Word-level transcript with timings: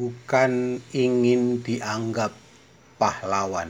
bukan 0.00 0.80
ingin 0.96 1.60
dianggap 1.60 2.32
pahlawan. 2.96 3.68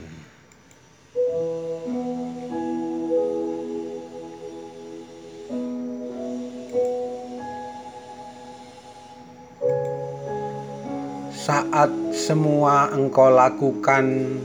Saat 11.35 11.91
semua 12.15 12.95
engkau 12.95 13.27
lakukan 13.27 14.39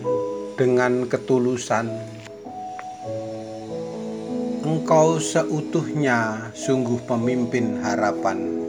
dengan 0.58 1.06
ketulusan, 1.06 1.86
engkau 4.66 5.22
seutuhnya 5.22 6.50
sungguh 6.50 6.98
pemimpin 7.06 7.78
harapan. 7.78 8.65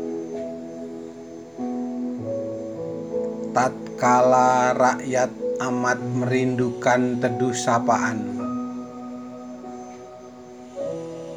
Tatkala 3.57 4.77
rakyat 4.77 5.33
amat 5.65 5.97
merindukan 5.97 7.17
teduh 7.17 7.57
sapaan. 7.57 8.37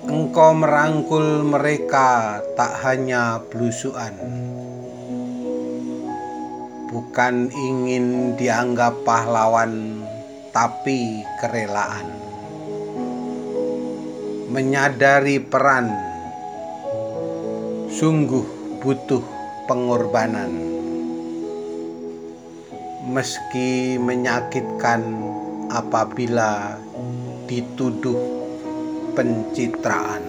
Engkau 0.04 0.52
merangkul 0.52 1.48
mereka 1.48 2.44
tak 2.60 2.76
hanya 2.84 3.40
belusuan, 3.48 4.12
bukan 6.92 7.48
ingin 7.48 8.36
dianggap 8.36 9.00
pahlawan, 9.00 10.04
tapi 10.52 11.24
kerelaan. 11.40 12.04
Menyadari 14.52 15.40
peran 15.40 15.88
sungguh 17.88 18.44
butuh 18.84 19.24
pengorbanan 19.64 20.79
meski 23.00 23.96
menyakitkan 23.96 25.00
apabila 25.72 26.76
dituduh 27.48 28.20
pencitraan. 29.16 30.24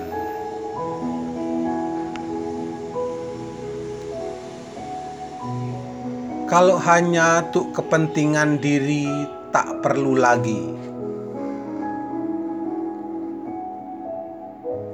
Kalau 6.47 6.75
hanya 6.83 7.47
untuk 7.47 7.71
kepentingan 7.71 8.59
diri, 8.59 9.07
tak 9.55 9.79
perlu 9.79 10.19
lagi. 10.19 10.63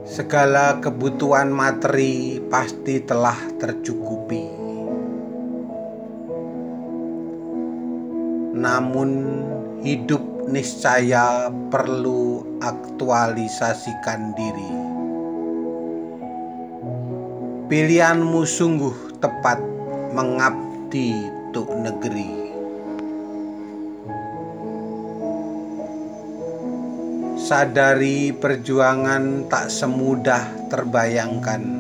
Segala 0.06 0.78
kebutuhan 0.82 1.50
materi 1.50 2.42
pasti 2.46 3.02
telah 3.02 3.38
tercukupi. 3.58 4.57
Namun 8.58 9.10
hidup 9.86 10.22
niscaya 10.50 11.54
perlu 11.70 12.42
aktualisasikan 12.64 14.34
diri. 14.34 14.72
Pilihanmu 17.68 18.42
sungguh 18.48 19.20
tepat 19.20 19.60
mengabdi 20.16 21.38
untuk 21.58 21.74
negeri. 21.74 22.32
Sadari 27.38 28.36
perjuangan 28.36 29.48
tak 29.48 29.72
semudah 29.72 30.68
terbayangkan 30.68 31.77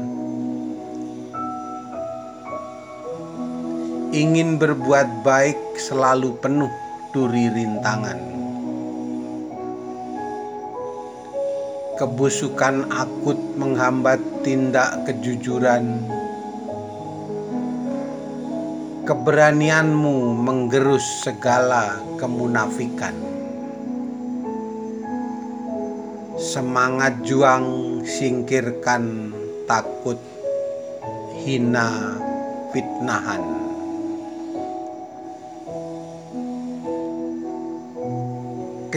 ingin 4.15 4.55
berbuat 4.55 5.27
baik 5.27 5.59
selalu 5.75 6.39
penuh 6.39 6.71
duri 7.11 7.51
rintangan. 7.51 8.19
Kebusukan 11.97 12.93
akut 12.93 13.39
menghambat 13.57 14.21
tindak 14.45 15.03
kejujuran. 15.09 16.05
Keberanianmu 19.07 20.35
menggerus 20.35 21.03
segala 21.25 21.97
kemunafikan. 22.21 23.15
Semangat 26.37 27.25
juang 27.25 27.99
singkirkan 28.05 29.33
takut 29.65 30.21
hina 31.41 32.13
fitnahan. 32.69 33.66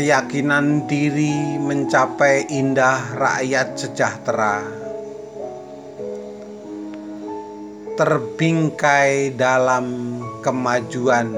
Keyakinan 0.01 0.89
diri 0.89 1.61
mencapai 1.61 2.49
indah 2.49 3.21
rakyat 3.21 3.77
sejahtera, 3.77 4.65
terbingkai 8.01 9.37
dalam 9.37 10.17
kemajuan 10.41 11.29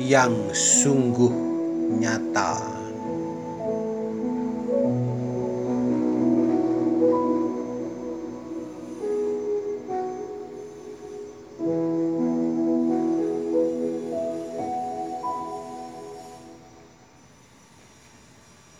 yang 0.00 0.32
sungguh 0.56 1.36
nyata. 1.92 2.87